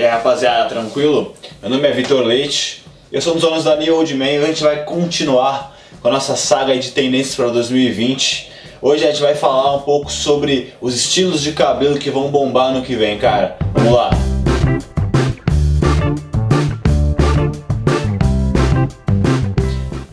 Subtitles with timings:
[0.00, 1.34] E aí, rapaziada, tranquilo?
[1.60, 4.36] Meu nome é Vitor Leite, eu sou um dos donos da New Old Man e
[4.38, 8.50] a gente vai continuar com a nossa saga de tendências para 2020.
[8.80, 12.72] Hoje a gente vai falar um pouco sobre os estilos de cabelo que vão bombar
[12.72, 13.58] no que vem, cara.
[13.74, 14.08] Vamos lá!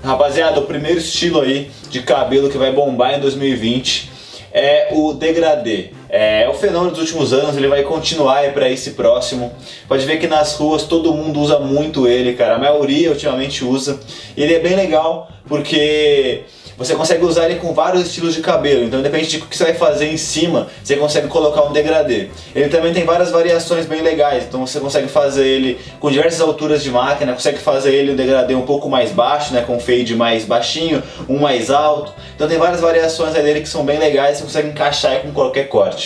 [0.04, 4.11] Rapaziada, o primeiro estilo aí de cabelo que vai bombar em 2020
[4.51, 5.91] é o degradê.
[6.09, 9.53] É, o fenômeno dos últimos anos, ele vai continuar para esse próximo.
[9.87, 12.55] Pode ver que nas ruas todo mundo usa muito ele, cara.
[12.55, 13.99] A maioria ultimamente usa.
[14.35, 16.43] Ele é bem legal porque
[16.77, 19.63] você consegue usar ele com vários estilos de cabelo, então depende de o que você
[19.63, 22.27] vai fazer em cima, você consegue colocar um degradê.
[22.54, 26.83] Ele também tem várias variações bem legais, então você consegue fazer ele com diversas alturas
[26.83, 30.46] de máquina, consegue fazer ele um degradê um pouco mais baixo, né, com fade mais
[30.46, 32.13] baixinho, um mais alto.
[32.35, 35.97] Então tem várias variações dele que são bem legais, você consegue encaixar com qualquer corte.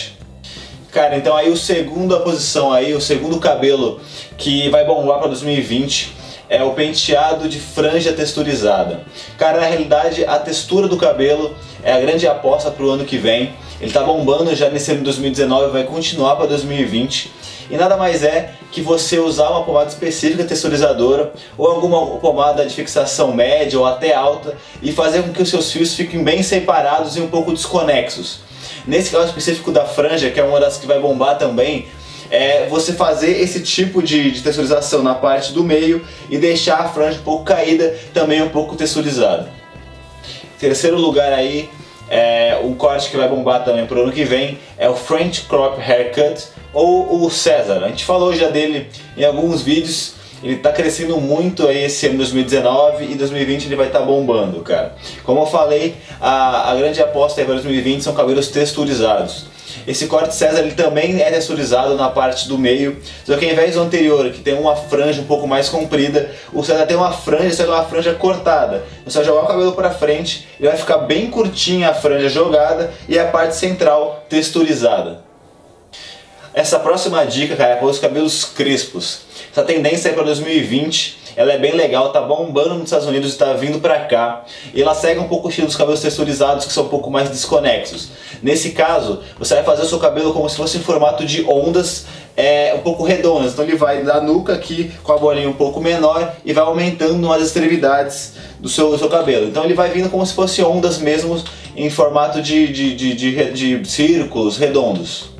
[0.92, 3.98] Cara, então aí o segundo a posição aí, o segundo cabelo
[4.36, 6.12] que vai bombar para 2020
[6.50, 9.00] é o penteado de franja texturizada.
[9.38, 13.16] Cara, na realidade, a textura do cabelo é a grande aposta para o ano que
[13.16, 13.54] vem.
[13.80, 17.32] Ele está bombando já nesse ano de 2019, vai continuar para 2020.
[17.70, 22.74] E nada mais é que você usar uma pomada específica texturizadora ou alguma pomada de
[22.74, 27.16] fixação média ou até alta e fazer com que os seus fios fiquem bem separados
[27.16, 28.51] e um pouco desconexos.
[28.86, 31.86] Nesse caso específico da franja, que é uma das que vai bombar também,
[32.30, 36.88] é você fazer esse tipo de, de texturização na parte do meio e deixar a
[36.88, 39.50] franja um pouco caída, também um pouco texturizada.
[40.58, 41.68] Terceiro lugar aí,
[42.08, 45.78] é, um corte que vai bombar também pro ano que vem é o French Crop
[45.80, 47.84] Haircut ou o César.
[47.84, 50.14] A gente falou já dele em alguns vídeos.
[50.42, 54.60] Ele está crescendo muito aí esse ano 2019 e 2020 ele vai estar tá bombando,
[54.60, 54.94] cara.
[55.22, 59.52] Como eu falei, a, a grande aposta para 2020 são cabelos texturizados.
[59.86, 63.74] Esse corte César ele também é texturizado na parte do meio, só que ao invés
[63.74, 67.54] do anterior, que tem uma franja um pouco mais comprida, o César tem uma franja,
[67.54, 68.84] só que é uma franja cortada.
[69.04, 72.92] Você vai jogar o cabelo para frente, ele vai ficar bem curtinha a franja jogada
[73.08, 75.22] e a parte central texturizada.
[76.54, 79.20] Essa próxima dica, cara, é para os cabelos crespos.
[79.52, 83.38] Essa tendência é para 2020 ela é bem legal, tá bombando nos Estados Unidos e
[83.38, 84.44] tá vindo pra cá.
[84.74, 87.30] E ela segue um pouco o estilo dos cabelos texturizados que são um pouco mais
[87.30, 88.10] desconexos.
[88.42, 92.06] Nesse caso, você vai fazer o seu cabelo como se fosse em formato de ondas
[92.36, 93.52] é, um pouco redondas.
[93.52, 97.32] Então ele vai da nuca aqui com a bolinha um pouco menor e vai aumentando
[97.32, 99.46] as extremidades do seu, do seu cabelo.
[99.46, 101.42] Então ele vai vindo como se fosse ondas mesmo
[101.74, 105.30] em formato de, de, de, de, de círculos redondos.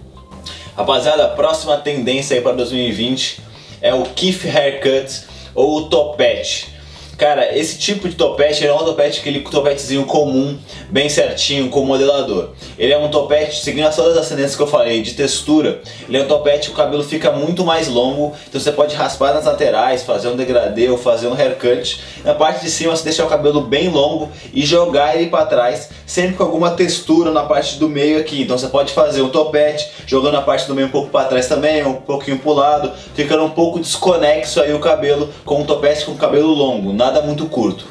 [0.74, 3.41] Rapaziada, próxima tendência aí para 2020
[3.82, 6.71] é o Keith Haircut ou o topete.
[7.22, 10.58] Cara, esse tipo de topete é um topete, aquele topetezinho comum,
[10.90, 12.48] bem certinho, com modelador.
[12.76, 15.80] Ele é um topete, seguindo as todas as tendências que eu falei, de textura.
[16.08, 19.32] Ele é um topete que o cabelo fica muito mais longo, então você pode raspar
[19.34, 22.00] nas laterais, fazer um degradê ou fazer um haircut.
[22.24, 25.90] Na parte de cima você deixa o cabelo bem longo e jogar ele para trás,
[26.04, 28.42] sempre com alguma textura na parte do meio aqui.
[28.42, 31.46] Então você pode fazer um topete, jogando a parte do meio um pouco para trás
[31.46, 36.04] também, um pouquinho pro lado, ficando um pouco desconexo aí o cabelo com um topete
[36.04, 36.92] com cabelo longo.
[36.92, 37.84] Nada nada muito curto.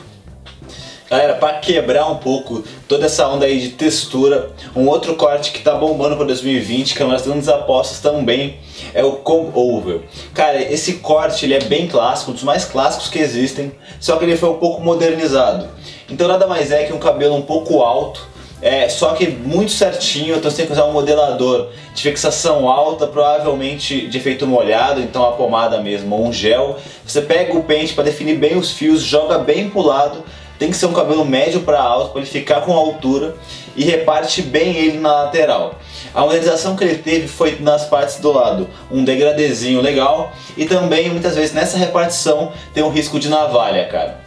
[1.07, 5.61] Galera, para quebrar um pouco toda essa onda aí de textura, um outro corte que
[5.61, 8.57] tá bombando para 2020, que é uma das grandes apostas também,
[8.93, 10.01] é o comb over.
[10.33, 14.23] Cara, esse corte ele é bem clássico, um dos mais clássicos que existem, só que
[14.23, 15.67] ele foi um pouco modernizado.
[16.09, 18.25] Então nada mais é que um cabelo um pouco alto,
[18.61, 23.07] é, só que muito certinho, então você tem que usar um modelador de fixação alta,
[23.07, 26.77] provavelmente de efeito molhado, então a pomada mesmo, ou um gel.
[27.05, 30.23] Você pega o pente para definir bem os fios, joga bem pro lado,
[30.59, 33.35] tem que ser um cabelo médio para alto para ele ficar com altura
[33.75, 35.79] e reparte bem ele na lateral.
[36.13, 41.09] A modernização que ele teve foi nas partes do lado, um degradezinho legal e também
[41.09, 44.19] muitas vezes nessa repartição tem um risco de navalha, cara.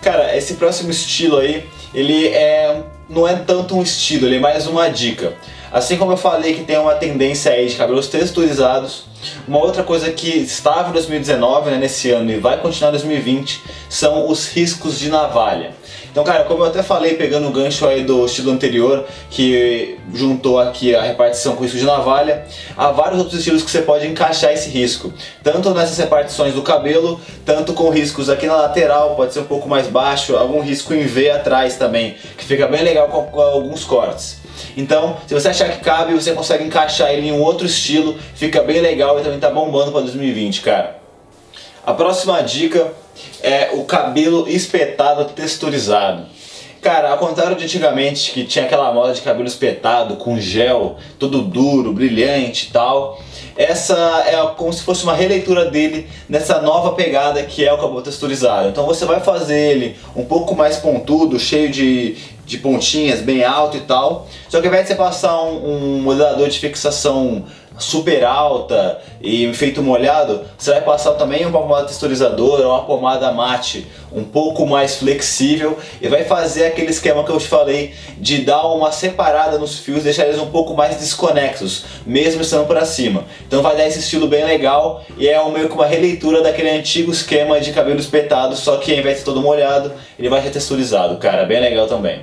[0.00, 4.66] Cara, esse próximo estilo aí, ele é não é tanto um estilo, ele é mais
[4.66, 5.32] uma dica.
[5.72, 9.04] Assim como eu falei que tem uma tendência aí de cabelos texturizados,
[9.46, 13.62] uma outra coisa que estava em 2019, né, nesse ano, e vai continuar em 2020,
[13.88, 15.74] são os riscos de navalha.
[16.16, 20.58] Então, cara, como eu até falei, pegando o gancho aí do estilo anterior, que juntou
[20.58, 24.50] aqui a repartição com risco de navalha, há vários outros estilos que você pode encaixar
[24.50, 25.12] esse risco.
[25.42, 29.68] Tanto nessas repartições do cabelo, tanto com riscos aqui na lateral, pode ser um pouco
[29.68, 34.38] mais baixo, algum risco em V atrás também, que fica bem legal com alguns cortes.
[34.74, 38.62] Então, se você achar que cabe, você consegue encaixar ele em um outro estilo, fica
[38.62, 40.96] bem legal e também tá bombando para 2020, cara.
[41.84, 42.90] A próxima dica
[43.42, 46.26] é o cabelo espetado texturizado.
[46.86, 51.42] Cara, ao contrário de antigamente, que tinha aquela moda de cabelo espetado, com gel, todo
[51.42, 53.20] duro, brilhante e tal,
[53.56, 58.02] essa é como se fosse uma releitura dele nessa nova pegada que é o cabelo
[58.02, 58.68] texturizado.
[58.68, 63.78] Então você vai fazer ele um pouco mais pontudo, cheio de, de pontinhas, bem alto
[63.78, 64.28] e tal.
[64.48, 67.46] Só que ao invés de você passar um, um modelador de fixação
[67.78, 73.86] super alta e efeito molhado, você vai passar também uma pomada texturizadora, uma pomada mate
[74.12, 78.66] um pouco mais flexível e vai fazer aquele esquema que eu te falei de dar
[78.66, 83.24] uma separada nos fios, deixar eles um pouco mais desconexos, mesmo estando para cima.
[83.46, 87.12] Então vai dar esse estilo bem legal e é meio que uma releitura daquele antigo
[87.12, 91.16] esquema de cabelo espetado, só que ao invés de todo molhado, ele vai ser texturizado,
[91.18, 92.20] cara, bem legal também.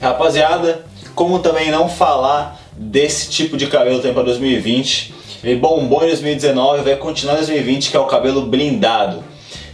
[0.00, 0.84] Rapaziada,
[1.14, 5.14] como também não falar desse tipo de cabelo tem para 2020.
[5.44, 9.24] Ele bombou em 2019 vai continuar em 2020, que é o cabelo blindado.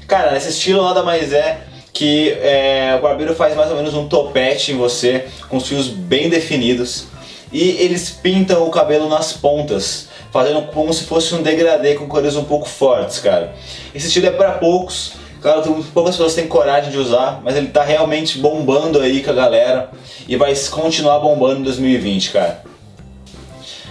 [0.07, 1.61] Cara, esse estilo nada mais é
[1.93, 5.89] que é, o barbeiro faz mais ou menos um topete em você, com os fios
[5.89, 7.07] bem definidos,
[7.53, 12.37] e eles pintam o cabelo nas pontas, fazendo como se fosse um degradê com cores
[12.37, 13.53] um pouco fortes, cara.
[13.95, 17.85] Esse estilo é para poucos, Claro, poucas pessoas têm coragem de usar, mas ele tá
[17.85, 19.91] realmente bombando aí com a galera
[20.27, 22.63] e vai continuar bombando em 2020, cara.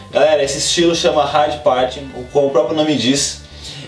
[0.09, 2.01] Galera, esse estilo chama Hard Party,
[2.31, 3.41] como o próprio nome diz,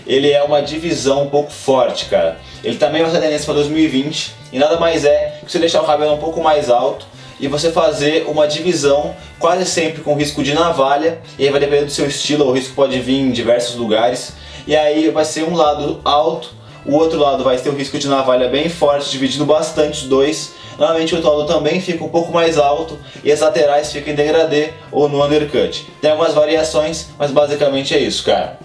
[0.06, 2.38] ele é uma divisão um pouco forte, cara.
[2.62, 5.86] Ele também vai ser tendência para 2020 e nada mais é que você deixar o
[5.86, 7.06] cabelo um pouco mais alto
[7.40, 11.86] e você fazer uma divisão quase sempre com risco de navalha e aí vai depender
[11.86, 14.34] do seu estilo, o risco pode vir em diversos lugares.
[14.66, 16.50] E aí vai ser um lado alto,
[16.84, 20.52] o outro lado vai ter o risco de navalha bem forte, dividindo bastante os dois
[20.80, 24.70] Normalmente o lado também fica um pouco mais alto e as laterais ficam em degradê
[24.90, 25.86] ou no undercut.
[26.00, 28.58] Tem algumas variações, mas basicamente é isso, cara.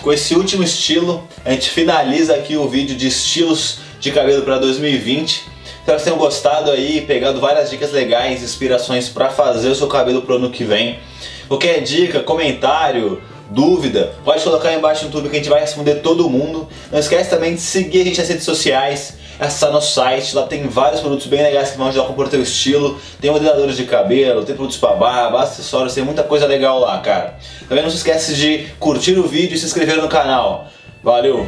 [0.00, 4.56] Com esse último estilo, a gente finaliza aqui o vídeo de estilos de cabelo para
[4.56, 5.44] 2020.
[5.78, 10.22] Espero que tenham gostado aí, pegado várias dicas legais, inspirações para fazer o seu cabelo
[10.22, 11.00] pro ano que vem.
[11.48, 13.20] Qualquer dica, comentário,
[13.50, 16.66] dúvida, pode colocar aí embaixo no YouTube que a gente vai responder todo mundo.
[16.90, 20.66] Não esquece também de seguir a gente nas redes sociais, acessar nosso site, lá tem
[20.68, 24.44] vários produtos bem legais que vão ajudar a compor teu estilo, tem modeladores de cabelo,
[24.44, 27.34] tem produtos para barba, acessórios, tem muita coisa legal lá, cara.
[27.68, 30.68] Também não se esquece de curtir o vídeo e se inscrever no canal.
[31.02, 31.46] Valeu!